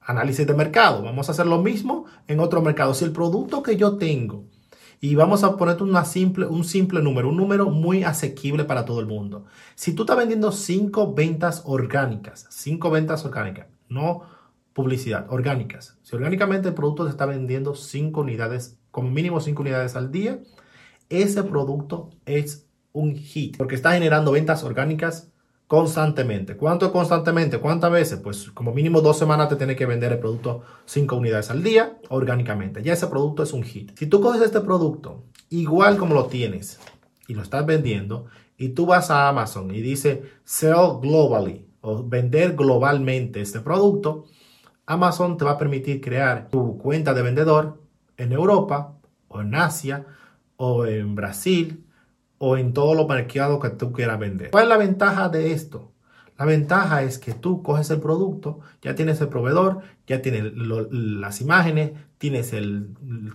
análisis 0.04 0.46
de 0.46 0.54
mercado. 0.54 1.02
Vamos 1.02 1.28
a 1.28 1.32
hacer 1.32 1.46
lo 1.46 1.62
mismo 1.62 2.04
en 2.28 2.40
otro 2.40 2.62
mercado. 2.62 2.94
Si 2.94 3.04
el 3.04 3.12
producto 3.12 3.62
que 3.62 3.76
yo 3.76 3.96
tengo 3.96 4.44
Y 5.00 5.16
vamos 5.16 5.44
a 5.44 5.56
ponerte 5.58 5.82
una 5.82 6.04
simple, 6.04 6.46
un 6.46 6.64
simple 6.64 7.02
número, 7.02 7.28
un 7.28 7.36
número 7.36 7.68
muy 7.68 8.04
asequible 8.04 8.64
para 8.64 8.84
todo 8.86 9.00
el 9.00 9.06
mundo. 9.06 9.44
Si 9.74 9.92
tú 9.94 10.04
estás 10.04 10.16
vendiendo 10.16 10.50
cinco 10.50 11.12
ventas 11.12 11.62
orgánicas, 11.66 12.46
cinco 12.50 12.90
ventas 12.90 13.24
orgánicas, 13.24 13.66
no 13.88 14.22
publicidad, 14.72 15.26
orgánicas. 15.30 15.98
Si 16.02 16.16
orgánicamente 16.16 16.68
el 16.68 16.74
producto 16.74 17.04
se 17.04 17.10
está 17.10 17.26
vendiendo 17.26 17.74
cinco 17.74 18.22
unidades, 18.22 18.78
como 18.90 19.10
mínimo 19.10 19.40
cinco 19.40 19.62
unidades 19.62 19.94
al 19.94 20.10
día, 20.10 20.40
ese 21.10 21.42
producto 21.42 22.10
es 22.24 22.66
un 22.92 23.14
hit 23.14 23.58
porque 23.58 23.74
está 23.74 23.92
generando 23.92 24.32
ventas 24.32 24.64
orgánicas 24.64 25.33
constantemente. 25.66 26.56
¿Cuánto 26.56 26.92
constantemente? 26.92 27.58
¿Cuántas 27.58 27.90
veces? 27.90 28.20
Pues 28.20 28.50
como 28.50 28.72
mínimo 28.72 29.00
dos 29.00 29.18
semanas 29.18 29.48
te 29.48 29.56
tiene 29.56 29.76
que 29.76 29.86
vender 29.86 30.12
el 30.12 30.18
producto 30.18 30.62
5 30.84 31.16
unidades 31.16 31.50
al 31.50 31.62
día 31.62 31.98
orgánicamente. 32.10 32.82
Ya 32.82 32.92
ese 32.92 33.06
producto 33.06 33.42
es 33.42 33.52
un 33.52 33.62
hit. 33.62 33.96
Si 33.98 34.06
tú 34.06 34.20
coges 34.20 34.42
este 34.42 34.60
producto 34.60 35.24
igual 35.50 35.96
como 35.96 36.14
lo 36.14 36.26
tienes 36.26 36.78
y 37.26 37.34
lo 37.34 37.42
estás 37.42 37.64
vendiendo 37.64 38.26
y 38.56 38.70
tú 38.70 38.86
vas 38.86 39.10
a 39.10 39.28
Amazon 39.28 39.74
y 39.74 39.80
dice 39.80 40.22
sell 40.44 40.98
globally 41.00 41.66
o 41.80 42.02
vender 42.02 42.54
globalmente 42.54 43.40
este 43.40 43.60
producto, 43.60 44.26
Amazon 44.86 45.38
te 45.38 45.44
va 45.44 45.52
a 45.52 45.58
permitir 45.58 46.00
crear 46.00 46.50
tu 46.50 46.76
cuenta 46.78 47.14
de 47.14 47.22
vendedor 47.22 47.80
en 48.16 48.32
Europa 48.32 48.98
o 49.28 49.40
en 49.40 49.54
Asia 49.54 50.06
o 50.56 50.86
en 50.86 51.14
Brasil 51.14 51.83
o 52.46 52.58
en 52.58 52.74
todos 52.74 52.94
los 52.94 53.08
mercados 53.08 53.58
que 53.58 53.70
tú 53.70 53.90
quieras 53.90 54.18
vender. 54.18 54.50
¿Cuál 54.50 54.64
es 54.64 54.68
la 54.68 54.76
ventaja 54.76 55.30
de 55.30 55.52
esto? 55.52 55.92
La 56.36 56.44
ventaja 56.44 57.02
es 57.02 57.18
que 57.18 57.32
tú 57.32 57.62
coges 57.62 57.88
el 57.88 58.00
producto, 58.00 58.60
ya 58.82 58.94
tienes 58.94 59.18
el 59.22 59.28
proveedor, 59.28 59.80
ya 60.06 60.20
tienes 60.20 60.52
las 60.54 61.40
imágenes, 61.40 61.92
tienes 62.18 62.52
el, 62.52 62.90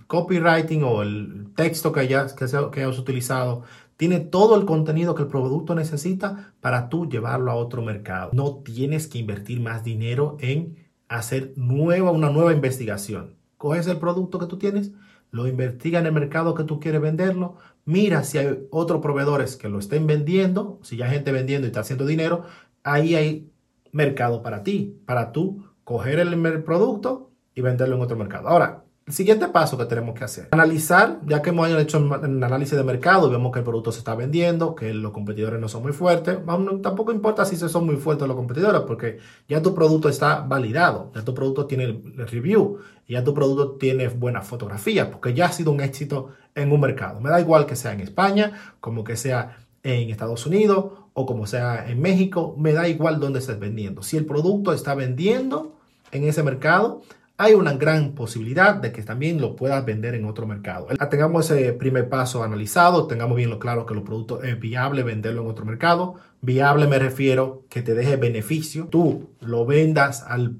copywriting 0.06 0.84
o 0.84 1.02
el 1.02 1.48
texto 1.56 1.90
que 1.90 2.00
hayas, 2.00 2.34
que, 2.34 2.44
hayas 2.44 2.98
utilizado, 3.00 3.64
tiene 3.96 4.20
todo 4.20 4.56
el 4.56 4.64
contenido 4.64 5.16
que 5.16 5.22
el 5.22 5.28
producto 5.28 5.74
necesita 5.74 6.52
para 6.60 6.88
tú 6.88 7.08
llevarlo 7.08 7.50
a 7.50 7.56
otro 7.56 7.82
mercado. 7.82 8.30
No 8.32 8.58
tienes 8.58 9.08
que 9.08 9.18
invertir 9.18 9.60
más 9.60 9.82
dinero 9.82 10.36
en 10.38 10.76
hacer 11.08 11.52
nueva, 11.56 12.12
una 12.12 12.30
nueva 12.30 12.52
investigación. 12.52 13.34
Coges 13.56 13.88
el 13.88 13.96
producto 13.96 14.38
que 14.38 14.46
tú 14.46 14.56
tienes, 14.56 14.92
lo 15.30 15.46
investiga 15.46 15.98
en 15.98 16.06
el 16.06 16.12
mercado 16.12 16.54
que 16.54 16.64
tú 16.64 16.80
quieres 16.80 17.00
venderlo, 17.00 17.56
mira 17.84 18.24
si 18.24 18.38
hay 18.38 18.66
otros 18.70 19.00
proveedores 19.00 19.56
que 19.56 19.68
lo 19.68 19.78
estén 19.78 20.06
vendiendo, 20.06 20.78
si 20.82 20.96
ya 20.96 21.06
hay 21.06 21.12
gente 21.12 21.32
vendiendo 21.32 21.66
y 21.66 21.70
está 21.70 21.80
haciendo 21.80 22.06
dinero, 22.06 22.44
ahí 22.82 23.14
hay 23.14 23.50
mercado 23.92 24.42
para 24.42 24.62
ti, 24.62 25.00
para 25.06 25.32
tú 25.32 25.64
coger 25.84 26.18
el 26.20 26.62
producto 26.62 27.30
y 27.54 27.60
venderlo 27.60 27.96
en 27.96 28.02
otro 28.02 28.16
mercado. 28.16 28.48
Ahora, 28.48 28.84
el 29.10 29.14
siguiente 29.14 29.48
paso 29.48 29.76
que 29.76 29.86
tenemos 29.86 30.14
que 30.14 30.22
hacer, 30.22 30.48
analizar, 30.52 31.18
ya 31.26 31.42
que 31.42 31.50
hemos 31.50 31.68
hecho 31.68 31.98
un 31.98 32.44
análisis 32.44 32.76
de 32.76 32.84
mercado 32.84 33.28
vemos 33.28 33.50
que 33.50 33.58
el 33.58 33.64
producto 33.64 33.90
se 33.90 33.98
está 33.98 34.14
vendiendo, 34.14 34.76
que 34.76 34.94
los 34.94 35.10
competidores 35.10 35.60
no 35.60 35.68
son 35.68 35.82
muy 35.82 35.92
fuertes, 35.92 36.38
tampoco 36.80 37.10
importa 37.10 37.44
si 37.44 37.56
son 37.56 37.86
muy 37.86 37.96
fuertes 37.96 38.28
los 38.28 38.36
competidores, 38.36 38.82
porque 38.82 39.18
ya 39.48 39.60
tu 39.60 39.74
producto 39.74 40.08
está 40.08 40.42
validado, 40.42 41.10
ya 41.12 41.24
tu 41.24 41.34
producto 41.34 41.66
tiene 41.66 41.84
el 41.84 42.28
review, 42.28 42.78
ya 43.08 43.24
tu 43.24 43.34
producto 43.34 43.72
tiene 43.72 44.06
buenas 44.06 44.46
fotografías, 44.46 45.08
porque 45.08 45.34
ya 45.34 45.46
ha 45.46 45.52
sido 45.52 45.72
un 45.72 45.80
éxito 45.80 46.28
en 46.54 46.70
un 46.70 46.80
mercado. 46.80 47.20
Me 47.20 47.30
da 47.30 47.40
igual 47.40 47.66
que 47.66 47.74
sea 47.74 47.92
en 47.92 48.00
España, 48.00 48.52
como 48.78 49.02
que 49.02 49.16
sea 49.16 49.58
en 49.82 50.08
Estados 50.08 50.46
Unidos 50.46 50.92
o 51.14 51.26
como 51.26 51.48
sea 51.48 51.90
en 51.90 52.00
México, 52.00 52.54
me 52.56 52.72
da 52.72 52.86
igual 52.86 53.18
dónde 53.18 53.40
estés 53.40 53.58
vendiendo. 53.58 54.04
Si 54.04 54.16
el 54.16 54.24
producto 54.24 54.72
está 54.72 54.94
vendiendo 54.94 55.74
en 56.12 56.22
ese 56.24 56.44
mercado, 56.44 57.02
hay 57.40 57.54
una 57.54 57.72
gran 57.72 58.12
posibilidad 58.12 58.74
de 58.74 58.92
que 58.92 59.00
también 59.00 59.40
lo 59.40 59.56
puedas 59.56 59.82
vender 59.86 60.14
en 60.14 60.26
otro 60.26 60.46
mercado. 60.46 60.88
Tengamos 61.08 61.50
ese 61.50 61.72
primer 61.72 62.10
paso 62.10 62.42
analizado, 62.42 63.06
tengamos 63.06 63.34
bien 63.34 63.48
lo 63.48 63.58
claro 63.58 63.86
que 63.86 63.94
los 63.94 64.02
productos 64.02 64.44
es 64.44 64.60
viable 64.60 65.02
venderlo 65.02 65.40
en 65.40 65.48
otro 65.48 65.64
mercado. 65.64 66.16
Viable 66.42 66.86
me 66.86 66.98
refiero 66.98 67.64
que 67.70 67.80
te 67.80 67.94
deje 67.94 68.16
beneficio, 68.16 68.88
tú 68.90 69.30
lo 69.40 69.64
vendas 69.64 70.22
al, 70.22 70.58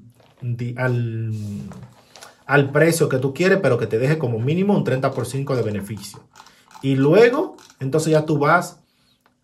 al, 0.75 1.31
al 2.47 2.71
precio 2.71 3.07
que 3.09 3.19
tú 3.19 3.31
quieres, 3.31 3.59
pero 3.61 3.77
que 3.77 3.85
te 3.85 3.99
deje 3.99 4.17
como 4.17 4.39
mínimo 4.39 4.75
un 4.75 4.83
30% 4.83 5.55
de 5.55 5.61
beneficio. 5.61 6.23
Y 6.81 6.95
luego, 6.95 7.57
entonces 7.79 8.11
ya 8.11 8.25
tú 8.25 8.39
vas, 8.39 8.79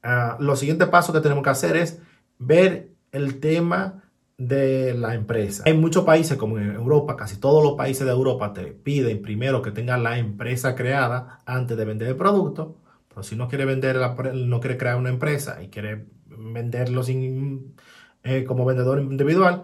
a, 0.01 0.37
los 0.39 0.57
siguientes 0.57 0.87
pasos 0.87 1.13
que 1.13 1.21
tenemos 1.21 1.43
que 1.43 1.51
hacer 1.51 1.77
es 1.77 1.99
ver 2.39 2.89
el 3.11 3.39
tema 3.39 4.01
de 4.37 4.93
la 4.93 5.15
empresa. 5.15 5.63
Hay 5.65 5.73
muchos 5.73 6.03
países 6.03 6.37
como 6.37 6.59
en 6.59 6.71
Europa, 6.71 7.15
casi 7.15 7.37
todos 7.37 7.63
los 7.63 7.73
países 7.73 8.05
de 8.05 8.11
Europa 8.11 8.53
te 8.53 8.67
piden 8.67 9.21
primero 9.21 9.61
que 9.61 9.71
tengas 9.71 9.99
la 9.99 10.17
empresa 10.19 10.75
creada 10.75 11.39
antes 11.45 11.75
de 11.75 11.85
vender 11.85 12.09
el 12.09 12.15
producto. 12.15 12.77
Pero 13.09 13.23
si 13.23 13.35
no 13.35 13.47
quiere 13.47 13.65
vender, 13.65 13.97
no 14.33 14.59
quiere 14.59 14.77
crear 14.77 14.97
una 14.97 15.09
empresa 15.09 15.61
y 15.63 15.69
quiere 15.69 16.05
venderlo 16.27 17.01
sin, 17.01 17.75
eh, 18.23 18.43
como 18.43 18.63
vendedor 18.63 18.99
individual, 18.99 19.63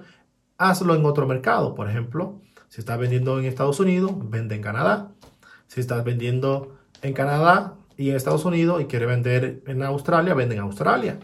hazlo 0.58 0.96
en 0.96 1.06
otro 1.06 1.28
mercado. 1.28 1.76
Por 1.76 1.88
ejemplo, 1.88 2.42
si 2.68 2.82
estás 2.82 2.98
vendiendo 2.98 3.38
en 3.40 3.46
Estados 3.46 3.80
Unidos, 3.80 4.12
vende 4.30 4.56
en 4.56 4.62
Canadá. 4.62 5.12
Si 5.68 5.82
estás 5.82 6.04
vendiendo 6.04 6.76
en 7.04 7.14
Canadá 7.14 7.76
y 7.96 8.10
en 8.10 8.16
Estados 8.16 8.44
Unidos 8.46 8.82
y 8.82 8.86
quiere 8.86 9.06
vender 9.06 9.62
en 9.68 9.84
Australia, 9.84 10.34
vende 10.34 10.56
en 10.56 10.62
Australia 10.62 11.20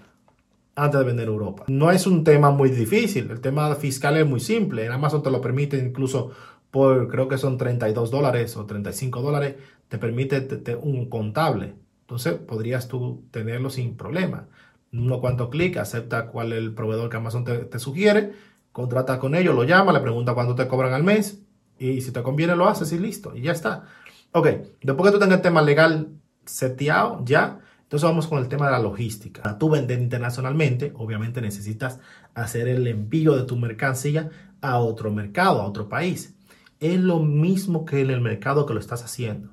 antes 0.84 1.00
de 1.00 1.06
vender 1.06 1.28
en 1.28 1.34
Europa. 1.34 1.66
No 1.68 1.92
es 1.92 2.08
un 2.08 2.24
tema 2.24 2.52
muy 2.52 2.70
difícil, 2.70 3.30
el 3.30 3.42
tema 3.42 3.74
fiscal 3.76 4.18
es 4.18 4.26
muy 4.26 4.40
simple. 4.40 4.86
En 4.86 4.92
Amazon 4.92 5.22
te 5.22 5.32
lo 5.32 5.42
permite 5.42 5.78
incluso 5.78 6.32
por, 6.72 7.08
creo 7.10 7.28
que 7.28 7.38
son 7.38 7.58
32 7.58 8.12
dólares 8.12 8.56
o 8.58 8.66
35 8.66 9.22
dólares, 9.22 9.56
te 9.88 9.98
permite 9.98 10.48
un 10.82 11.10
contable. 11.10 11.76
Entonces 12.02 12.34
podrías 12.34 12.88
tú 12.88 13.24
tenerlo 13.32 13.70
sin 13.70 13.96
problema. 13.96 14.48
Uno 14.92 15.20
cuanto 15.20 15.50
clic, 15.50 15.78
acepta 15.78 16.28
cuál 16.28 16.54
es 16.54 16.60
el 16.60 16.74
proveedor 16.74 17.10
que 17.10 17.18
Amazon 17.18 17.44
te, 17.44 17.80
sugiere, 17.80 18.34
contrata 18.72 19.20
con 19.20 19.36
ellos, 19.36 19.56
lo 19.56 19.64
llama, 19.64 19.94
le 19.94 20.00
pregunta 20.00 20.34
cuánto 20.34 20.56
te 20.56 20.68
cobran 20.68 20.94
al 20.94 21.04
mes 21.04 21.44
y 21.78 22.02
si 22.02 22.12
te 22.12 22.24
conviene 22.24 22.56
lo 22.56 22.68
haces 22.68 22.92
y 22.92 23.00
listo, 23.00 23.36
y 23.36 23.42
ya 23.42 23.52
está. 23.52 23.86
Ok, 24.32 24.48
después 24.82 25.10
que 25.10 25.14
tú 25.14 25.20
tengas 25.20 25.38
el 25.38 25.44
tema 25.44 25.62
legal 25.62 26.10
seteado, 26.46 27.24
ya 27.26 27.60
entonces 27.90 28.08
vamos 28.08 28.28
con 28.28 28.38
el 28.38 28.48
tema 28.48 28.68
de 28.68 28.74
la 28.74 28.80
logística. 28.80 29.42
Para 29.42 29.58
tú 29.58 29.72
vender 29.72 30.00
internacionalmente, 30.00 30.94
obviamente 30.96 31.42
necesitas 31.42 32.00
hacer 32.36 32.68
el 32.68 32.86
envío 32.86 33.36
de 33.36 33.46
tu 33.46 33.58
mercancía 33.58 34.30
a 34.62 34.78
otro 34.78 35.10
mercado, 35.10 35.60
a 35.60 35.66
otro 35.66 35.90
país. 35.90 36.36
Es 36.80 37.00
lo 37.00 37.20
mismo 37.20 37.86
que 37.86 38.02
en 38.02 38.12
el 38.12 38.22
mercado 38.22 38.68
que 38.68 38.76
lo 38.76 38.80
estás 38.80 39.04
haciendo. 39.04 39.50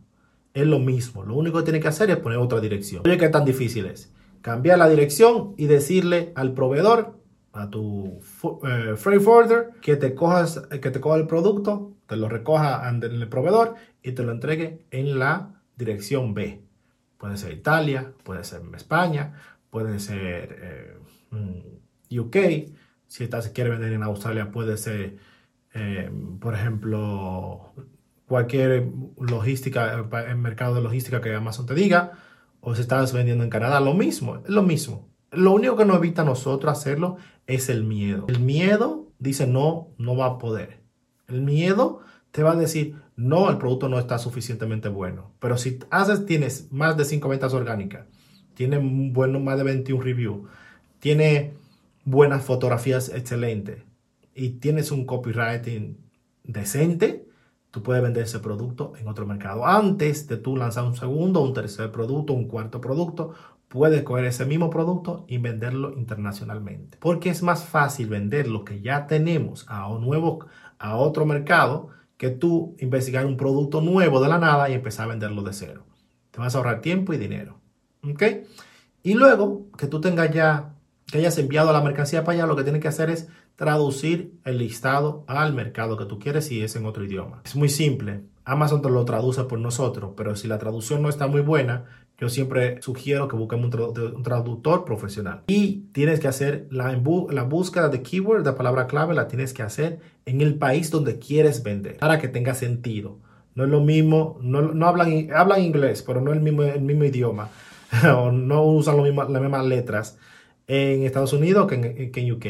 Es 0.53 0.67
lo 0.67 0.79
mismo. 0.79 1.23
Lo 1.23 1.35
único 1.35 1.57
que 1.57 1.65
tienes 1.65 1.81
que 1.81 1.89
hacer 1.89 2.11
es 2.11 2.19
poner 2.19 2.37
otra 2.37 2.61
dirección. 2.61 3.05
Oye, 3.07 3.17
¿qué 3.17 3.31
tan 3.31 3.47
difícil 3.47 3.87
es? 3.87 4.13
Cambiar 4.43 4.81
la 4.81 4.91
dirección 4.91 5.55
y 5.57 5.65
decirle 5.65 6.33
al 6.35 6.53
proveedor, 6.53 7.19
a 7.55 7.71
tu 7.71 8.21
eh, 8.69 8.97
freight 8.97 9.23
forwarder, 9.23 9.71
que 9.81 9.97
te, 9.97 10.15
cojas, 10.15 10.61
que 10.69 10.91
te 10.91 11.01
coja 11.01 11.17
el 11.17 11.27
producto, 11.27 11.95
te 12.07 12.17
lo 12.17 12.29
recoja 12.29 12.87
en 12.87 13.03
el 13.03 13.29
proveedor 13.31 13.77
y 14.03 14.13
te 14.13 14.25
lo 14.25 14.33
entregue 14.33 14.85
en 14.91 15.19
la 15.19 15.63
dirección 15.79 16.35
B. 16.35 16.66
Puede 17.19 17.37
ser 17.37 17.53
Italia, 17.53 18.13
puede 18.25 18.45
ser 18.45 18.63
España, 18.75 19.35
puede 19.71 19.99
ser 19.99 20.57
eh, 20.61 20.99
mm, 21.31 22.19
UK. 22.19 22.37
Si 23.07 23.25
estás, 23.25 23.49
quiere 23.51 23.71
vender 23.71 23.93
en 23.93 24.03
Australia, 24.03 24.51
puede 24.51 24.77
ser, 24.77 25.19
eh, 25.75 26.11
por 26.41 26.55
ejemplo, 26.55 27.73
cualquier 28.27 28.89
logística, 29.19 29.95
el 29.95 30.31
eh, 30.31 30.35
mercado 30.35 30.75
de 30.75 30.83
logística 30.83 31.21
que 31.21 31.35
Amazon 31.35 31.67
te 31.67 31.75
diga. 31.75 32.13
O 32.61 32.75
si 32.75 32.83
estás 32.83 33.13
vendiendo 33.13 33.45
en 33.45 33.51
Canadá, 33.51 33.81
lo 33.81 33.95
mismo, 33.95 34.43
lo 34.47 34.63
mismo. 34.63 35.09
Lo 35.31 35.53
único 35.53 35.77
que 35.77 35.85
nos 35.85 35.99
evita 35.99 36.23
a 36.23 36.25
nosotros 36.25 36.73
hacerlo 36.73 37.17
es 37.47 37.69
el 37.69 37.85
miedo. 37.85 38.27
El 38.29 38.41
miedo 38.41 39.13
dice 39.19 39.47
no, 39.47 39.89
no 39.99 40.17
va 40.17 40.27
a 40.27 40.39
poder. 40.39 40.83
El 41.29 41.43
miedo 41.43 42.01
te 42.31 42.43
va 42.43 42.53
a 42.53 42.57
decir, 42.57 42.97
no, 43.17 43.51
el 43.51 43.59
producto 43.59 43.89
no 43.89 43.99
está 43.99 44.19
suficientemente 44.19 44.89
bueno. 44.89 45.33
Pero 45.41 45.57
si 45.57 45.79
haces, 45.91 46.27
tienes 46.27 46.71
más 46.71 46.97
de 46.97 47.05
5 47.05 47.29
ventas 47.29 47.55
orgánicas, 47.55 48.07
tiene 48.55 48.79
bueno, 48.79 49.41
más 49.41 49.57
de 49.59 49.65
21 49.65 50.03
reviews, 50.03 50.49
tiene 51.01 51.55
buenas 52.05 52.45
fotografías 52.45 53.09
excelentes 53.09 53.83
y 54.35 54.51
tienes 54.51 54.91
un 54.91 55.07
copywriting 55.07 55.97
decente, 56.45 57.27
tú 57.71 57.83
puedes 57.83 58.03
vender 58.03 58.25
ese 58.25 58.39
producto 58.39 58.93
en 58.99 59.09
otro 59.09 59.27
mercado. 59.27 59.67
Antes 59.67 60.29
de 60.29 60.37
tú 60.37 60.57
lanzar 60.57 60.85
un 60.85 60.95
segundo, 60.95 61.41
un 61.41 61.55
tercer 61.55 61.91
producto, 61.91 62.35
un 62.35 62.47
cuarto 62.47 62.81
producto, 62.81 63.35
puedes 63.69 64.03
coger 64.03 64.27
ese 64.27 64.45
mismo 64.45 64.71
producto 64.71 65.25
y 65.27 65.39
venderlo 65.39 65.93
internacionalmente. 65.93 66.99
Porque 67.01 67.31
es 67.31 67.43
más 67.43 67.65
fácil 67.65 68.09
vender 68.09 68.47
lo 68.49 68.65
que 68.65 68.81
ya 68.81 69.07
tenemos 69.07 69.65
a, 69.69 69.89
un 69.89 70.03
nuevo, 70.03 70.47
a 70.79 70.97
otro 70.97 71.27
mercado 71.27 71.91
que 72.17 72.31
tú 72.31 72.77
investigar 72.79 73.27
un 73.27 73.37
producto 73.37 73.81
nuevo 73.81 74.21
de 74.21 74.29
la 74.29 74.39
nada 74.39 74.69
y 74.69 74.75
empezar 74.75 75.07
a 75.07 75.11
venderlo 75.11 75.43
de 75.43 75.53
cero. 75.53 75.85
Te 76.31 76.41
vas 76.41 76.55
a 76.55 76.59
ahorrar 76.59 76.81
tiempo 76.81 77.13
y 77.13 77.19
dinero. 77.19 77.61
¿Ok? 78.03 78.23
Y 79.03 79.15
luego 79.15 79.71
que 79.77 79.87
tú 79.87 80.01
tengas 80.01 80.31
ya, 80.33 80.75
que 81.07 81.19
hayas 81.19 81.39
enviado 81.39 81.73
la 81.73 81.83
mercancía 81.83 82.25
para 82.25 82.39
allá, 82.39 82.47
lo 82.47 82.57
que 82.57 82.65
tienes 82.65 82.83
que 82.83 82.89
hacer 82.89 83.11
es 83.11 83.29
traducir 83.55 84.39
el 84.45 84.59
listado 84.59 85.25
al 85.27 85.55
mercado 85.55 85.97
que 85.97 86.05
tú 86.05 86.19
quieres 86.19 86.47
si 86.47 86.63
es 86.63 86.77
en 86.77 86.87
otro 86.87 87.05
idioma. 87.05 87.43
Es 87.45 87.57
muy 87.57 87.69
simple. 87.69 88.23
Amazon 88.45 88.83
te 88.83 88.91
lo 88.91 89.05
traduce 89.05 89.45
por 89.45 89.59
nosotros, 89.59 90.13
pero 90.17 90.37
si 90.37 90.47
la 90.47 90.59
traducción 90.59 91.03
no 91.03 91.09
está 91.09 91.27
muy 91.27 91.41
buena, 91.41 91.85
yo 92.19 92.29
siempre 92.29 92.81
sugiero 92.81 93.29
que 93.29 93.37
busquemos 93.37 93.75
un, 93.75 94.23
traductor 94.23 94.85
profesional. 94.85 95.43
Y 95.49 95.89
tienes 95.93 96.19
que 96.19 96.29
hacer 96.29 96.67
la, 96.71 96.99
la 97.31 97.43
búsqueda 97.43 97.89
de 97.89 98.03
keyword, 98.03 98.45
de 98.45 98.53
palabra 98.53 98.87
clave, 98.87 99.15
la 99.15 99.29
tienes 99.29 99.53
que 99.53 99.63
hacer 99.63 100.01
en 100.25 100.41
el 100.41 100.57
país 100.57 100.91
donde 100.91 101.19
quieres 101.19 101.63
vender, 101.63 101.99
para 101.99 102.19
que 102.19 102.29
tenga 102.29 102.55
sentido. 102.55 103.19
No 103.55 103.65
es 103.65 103.71
lo 103.71 103.81
mismo, 103.81 104.39
no, 104.41 104.87
hablan, 104.87 105.29
hablan 105.35 105.63
inglés, 105.63 106.03
pero 106.03 106.21
no 106.21 106.33
el 106.33 106.41
mismo, 106.41 106.63
el 106.63 106.83
mismo 106.83 107.05
idioma, 107.05 107.51
o 108.17 108.33
no 108.33 108.65
usan 108.65 108.97
las 108.97 109.43
mismas 109.43 109.67
letras 109.67 110.19
en 110.67 111.05
Estados 111.05 111.33
Unidos 111.33 111.67
que 111.67 111.75
en, 111.75 112.13
que 112.13 112.21
en 112.21 112.33
UK, 112.33 112.47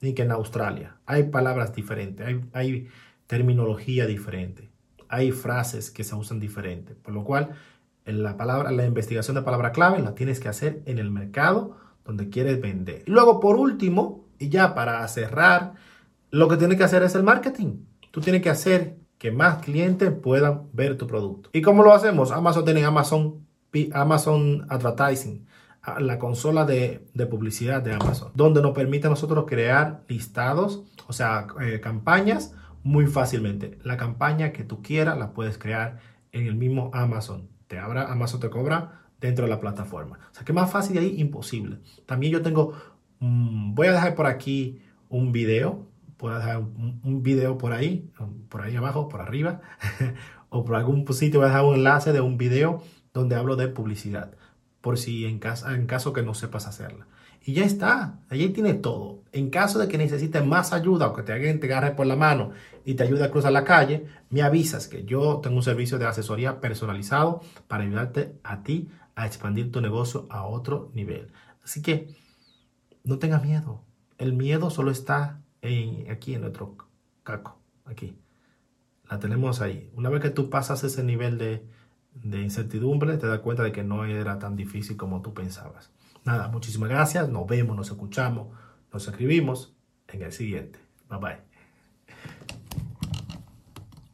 ni 0.00 0.14
que 0.14 0.22
en 0.22 0.32
Australia. 0.32 0.96
Hay 1.06 1.24
palabras 1.24 1.74
diferentes, 1.74 2.26
hay, 2.26 2.40
hay 2.52 2.88
terminología 3.26 4.06
diferente, 4.06 4.68
hay 5.08 5.30
frases 5.30 5.90
que 5.90 6.04
se 6.04 6.14
usan 6.14 6.40
diferente, 6.40 6.94
por 6.94 7.14
lo 7.14 7.24
cual 7.24 7.56
la, 8.06 8.36
palabra, 8.36 8.70
la 8.70 8.86
investigación 8.86 9.34
de 9.34 9.42
palabra 9.42 9.72
clave 9.72 10.00
la 10.00 10.14
tienes 10.14 10.40
que 10.40 10.48
hacer 10.48 10.82
en 10.86 10.98
el 10.98 11.10
mercado 11.10 11.76
donde 12.04 12.30
quieres 12.30 12.60
vender. 12.60 13.02
Y 13.06 13.10
luego, 13.10 13.40
por 13.40 13.56
último, 13.56 14.24
y 14.38 14.48
ya 14.48 14.74
para 14.74 15.06
cerrar, 15.08 15.74
lo 16.30 16.48
que 16.48 16.56
tienes 16.56 16.78
que 16.78 16.84
hacer 16.84 17.02
es 17.02 17.14
el 17.14 17.24
marketing. 17.24 17.84
Tú 18.12 18.20
tienes 18.20 18.42
que 18.42 18.50
hacer 18.50 18.96
que 19.18 19.32
más 19.32 19.58
clientes 19.58 20.12
puedan 20.12 20.68
ver 20.72 20.96
tu 20.96 21.06
producto. 21.06 21.50
¿Y 21.52 21.62
cómo 21.62 21.82
lo 21.82 21.92
hacemos? 21.92 22.30
Amazon 22.30 22.64
tiene 22.64 22.84
Amazon, 22.84 23.46
Amazon 23.92 24.66
Advertising, 24.68 25.46
la 25.98 26.18
consola 26.18 26.64
de, 26.64 27.06
publicidad 27.28 27.82
de 27.82 27.94
Amazon, 27.94 28.30
donde 28.34 28.62
nos 28.62 28.72
permite 28.72 29.06
a 29.06 29.10
nosotros 29.10 29.44
crear 29.48 30.02
listados, 30.08 30.84
o 31.08 31.12
sea, 31.12 31.46
eh, 31.60 31.80
campañas 31.80 32.54
muy 32.82 33.06
fácilmente. 33.06 33.78
La 33.82 33.96
campaña 33.96 34.52
que 34.52 34.64
tú 34.64 34.82
quieras 34.82 35.18
la 35.18 35.32
puedes 35.32 35.58
crear 35.58 35.98
en 36.32 36.46
el 36.46 36.54
mismo 36.54 36.90
Amazon 36.92 37.48
te 37.66 37.78
abra, 37.78 38.10
Amazon 38.10 38.40
te 38.40 38.50
cobra 38.50 39.02
dentro 39.20 39.44
de 39.44 39.50
la 39.50 39.60
plataforma. 39.60 40.18
O 40.30 40.34
sea, 40.34 40.44
que 40.44 40.52
más 40.52 40.70
fácil 40.70 40.94
de 40.94 41.00
ahí, 41.00 41.20
imposible. 41.20 41.78
También 42.06 42.32
yo 42.32 42.42
tengo, 42.42 42.72
mm, 43.20 43.74
voy 43.74 43.88
a 43.88 43.92
dejar 43.92 44.14
por 44.14 44.26
aquí 44.26 44.80
un 45.08 45.32
video, 45.32 45.86
puedo 46.16 46.36
dejar 46.36 46.58
un, 46.58 47.22
video 47.22 47.58
por 47.58 47.72
ahí, 47.72 48.10
por 48.48 48.62
ahí 48.62 48.76
abajo, 48.76 49.08
por 49.08 49.20
arriba, 49.20 49.60
o 50.48 50.64
por 50.64 50.76
algún 50.76 51.06
sitio 51.12 51.40
voy 51.40 51.46
a 51.46 51.50
dejar 51.50 51.64
un 51.64 51.74
enlace 51.74 52.12
de 52.12 52.20
un 52.20 52.38
video 52.38 52.82
donde 53.12 53.36
hablo 53.36 53.56
de 53.56 53.68
publicidad, 53.68 54.32
por 54.80 54.98
si 54.98 55.24
en 55.26 55.40
en 55.68 55.86
caso 55.86 56.12
que 56.12 56.22
no 56.22 56.34
sepas 56.34 56.66
hacerla. 56.66 57.06
Y 57.46 57.52
ya 57.52 57.64
está, 57.64 58.18
allí 58.28 58.48
tiene 58.48 58.74
todo. 58.74 59.22
En 59.30 59.50
caso 59.50 59.78
de 59.78 59.86
que 59.86 59.96
necesites 59.96 60.44
más 60.44 60.72
ayuda 60.72 61.06
o 61.06 61.14
que 61.14 61.22
te 61.22 61.32
alguien 61.32 61.60
te 61.60 61.68
agarre 61.68 61.92
por 61.92 62.04
la 62.04 62.16
mano 62.16 62.50
y 62.84 62.94
te 62.94 63.04
ayude 63.04 63.22
a 63.22 63.30
cruzar 63.30 63.52
la 63.52 63.62
calle, 63.62 64.04
me 64.30 64.42
avisas 64.42 64.88
que 64.88 65.04
yo 65.04 65.38
tengo 65.40 65.54
un 65.54 65.62
servicio 65.62 65.96
de 65.96 66.06
asesoría 66.06 66.60
personalizado 66.60 67.42
para 67.68 67.84
ayudarte 67.84 68.36
a 68.42 68.64
ti 68.64 68.88
a 69.14 69.26
expandir 69.26 69.70
tu 69.70 69.80
negocio 69.80 70.26
a 70.28 70.44
otro 70.44 70.90
nivel. 70.92 71.30
Así 71.62 71.82
que 71.82 72.08
no 73.04 73.20
tengas 73.20 73.44
miedo. 73.44 73.84
El 74.18 74.32
miedo 74.32 74.68
solo 74.68 74.90
está 74.90 75.40
aquí 76.10 76.34
en 76.34 76.40
nuestro 76.40 76.76
caco, 77.22 77.60
aquí. 77.84 78.18
La 79.08 79.20
tenemos 79.20 79.60
ahí. 79.60 79.88
Una 79.94 80.10
vez 80.10 80.20
que 80.20 80.30
tú 80.30 80.50
pasas 80.50 80.82
ese 80.82 81.04
nivel 81.04 81.38
de, 81.38 81.64
de 82.12 82.42
incertidumbre, 82.42 83.18
te 83.18 83.28
das 83.28 83.38
cuenta 83.38 83.62
de 83.62 83.70
que 83.70 83.84
no 83.84 84.04
era 84.04 84.40
tan 84.40 84.56
difícil 84.56 84.96
como 84.96 85.22
tú 85.22 85.32
pensabas. 85.32 85.92
Nada, 86.26 86.48
muchísimas 86.48 86.90
gracias. 86.90 87.28
Nos 87.28 87.46
vemos, 87.46 87.76
nos 87.76 87.88
escuchamos, 87.88 88.48
nos 88.92 89.06
escribimos 89.08 89.76
en 90.08 90.22
el 90.22 90.32
siguiente. 90.32 90.80
Bye 91.08 91.18
bye. 91.20 91.45